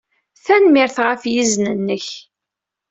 Tanemmirt 0.45 0.97
ɣef 1.07 1.21
yizen-nnek. 1.33 2.07